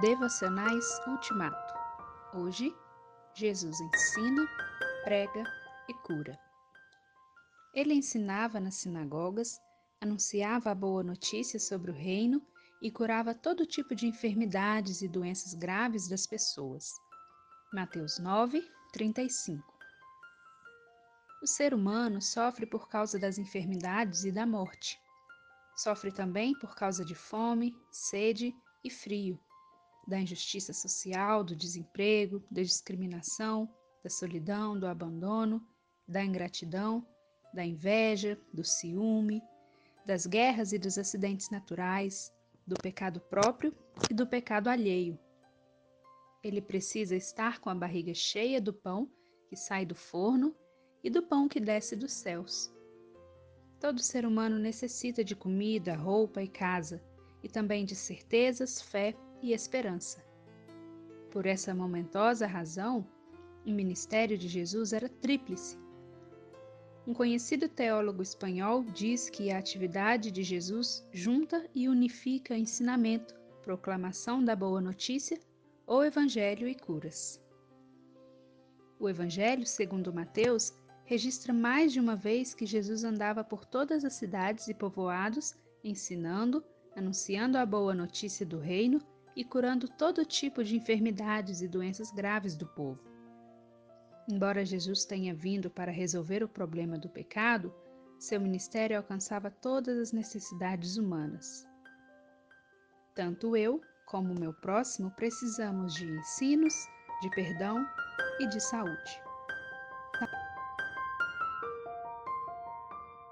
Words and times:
Devocionais 0.00 1.00
Ultimato. 1.08 1.74
Hoje, 2.32 2.72
Jesus 3.34 3.80
ensina, 3.80 4.46
prega 5.02 5.42
e 5.88 5.94
cura. 6.06 6.38
Ele 7.74 7.94
ensinava 7.94 8.60
nas 8.60 8.76
sinagogas, 8.76 9.60
anunciava 10.00 10.70
a 10.70 10.74
boa 10.74 11.02
notícia 11.02 11.58
sobre 11.58 11.90
o 11.90 11.94
reino 11.94 12.40
e 12.80 12.92
curava 12.92 13.34
todo 13.34 13.66
tipo 13.66 13.92
de 13.92 14.06
enfermidades 14.06 15.02
e 15.02 15.08
doenças 15.08 15.52
graves 15.52 16.06
das 16.06 16.28
pessoas. 16.28 16.92
Mateus 17.72 18.20
9, 18.20 18.64
35. 18.92 19.64
O 21.42 21.46
ser 21.48 21.74
humano 21.74 22.22
sofre 22.22 22.66
por 22.66 22.88
causa 22.88 23.18
das 23.18 23.36
enfermidades 23.36 24.22
e 24.22 24.30
da 24.30 24.46
morte. 24.46 24.96
Sofre 25.76 26.12
também 26.12 26.56
por 26.56 26.76
causa 26.76 27.04
de 27.04 27.16
fome, 27.16 27.74
sede 27.90 28.54
e 28.84 28.90
frio 28.90 29.36
da 30.08 30.18
injustiça 30.18 30.72
social, 30.72 31.44
do 31.44 31.54
desemprego, 31.54 32.42
da 32.50 32.62
discriminação, 32.62 33.68
da 34.02 34.08
solidão, 34.08 34.78
do 34.78 34.86
abandono, 34.86 35.62
da 36.08 36.24
ingratidão, 36.24 37.06
da 37.52 37.62
inveja, 37.64 38.40
do 38.52 38.64
ciúme, 38.64 39.42
das 40.06 40.26
guerras 40.26 40.72
e 40.72 40.78
dos 40.78 40.96
acidentes 40.96 41.50
naturais, 41.50 42.32
do 42.66 42.74
pecado 42.76 43.20
próprio 43.20 43.76
e 44.10 44.14
do 44.14 44.26
pecado 44.26 44.68
alheio. 44.68 45.18
Ele 46.42 46.62
precisa 46.62 47.14
estar 47.14 47.60
com 47.60 47.68
a 47.68 47.74
barriga 47.74 48.14
cheia 48.14 48.60
do 48.60 48.72
pão 48.72 49.10
que 49.46 49.56
sai 49.56 49.84
do 49.84 49.94
forno 49.94 50.56
e 51.04 51.10
do 51.10 51.22
pão 51.22 51.48
que 51.48 51.60
desce 51.60 51.94
dos 51.94 52.12
céus. 52.12 52.72
Todo 53.78 54.00
ser 54.00 54.24
humano 54.24 54.58
necessita 54.58 55.22
de 55.22 55.36
comida, 55.36 55.94
roupa 55.94 56.42
e 56.42 56.48
casa, 56.48 57.02
e 57.42 57.48
também 57.48 57.84
de 57.84 57.94
certezas, 57.94 58.80
fé 58.80 59.14
e 59.42 59.52
esperança. 59.52 60.24
Por 61.30 61.46
essa 61.46 61.74
momentosa 61.74 62.46
razão, 62.46 63.06
o 63.66 63.70
ministério 63.70 64.38
de 64.38 64.48
Jesus 64.48 64.92
era 64.92 65.08
tríplice. 65.08 65.78
Um 67.06 67.14
conhecido 67.14 67.68
teólogo 67.68 68.22
espanhol 68.22 68.82
diz 68.84 69.28
que 69.30 69.50
a 69.50 69.58
atividade 69.58 70.30
de 70.30 70.42
Jesus 70.42 71.06
junta 71.12 71.68
e 71.74 71.88
unifica 71.88 72.56
ensinamento, 72.56 73.34
proclamação 73.62 74.42
da 74.42 74.56
boa 74.56 74.80
notícia 74.80 75.38
ou 75.86 76.04
evangelho 76.04 76.68
e 76.68 76.74
curas. 76.74 77.40
O 78.98 79.08
evangelho, 79.08 79.66
segundo 79.66 80.12
Mateus, 80.12 80.72
registra 81.04 81.52
mais 81.52 81.92
de 81.92 82.00
uma 82.00 82.16
vez 82.16 82.54
que 82.54 82.66
Jesus 82.66 83.04
andava 83.04 83.44
por 83.44 83.64
todas 83.64 84.04
as 84.04 84.14
cidades 84.14 84.68
e 84.68 84.74
povoados, 84.74 85.54
ensinando, 85.84 86.64
anunciando 86.96 87.56
a 87.56 87.64
boa 87.64 87.94
notícia 87.94 88.44
do 88.44 88.58
reino 88.58 89.00
e 89.38 89.44
curando 89.44 89.86
todo 89.86 90.24
tipo 90.24 90.64
de 90.64 90.74
enfermidades 90.74 91.62
e 91.62 91.68
doenças 91.68 92.10
graves 92.10 92.56
do 92.56 92.66
povo. 92.66 93.00
Embora 94.28 94.64
Jesus 94.64 95.04
tenha 95.04 95.32
vindo 95.32 95.70
para 95.70 95.92
resolver 95.92 96.42
o 96.42 96.48
problema 96.48 96.98
do 96.98 97.08
pecado, 97.08 97.72
seu 98.18 98.40
ministério 98.40 98.96
alcançava 98.96 99.48
todas 99.48 99.96
as 99.96 100.12
necessidades 100.12 100.96
humanas. 100.96 101.64
Tanto 103.14 103.56
eu 103.56 103.80
como 104.06 104.34
meu 104.34 104.52
próximo 104.52 105.12
precisamos 105.12 105.94
de 105.94 106.04
ensinos, 106.04 106.74
de 107.22 107.30
perdão 107.30 107.86
e 108.40 108.48
de 108.48 108.58
saúde. 108.58 109.27